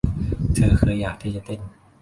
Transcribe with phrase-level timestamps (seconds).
[0.55, 1.59] เธอเคยอยากที่จะเต้น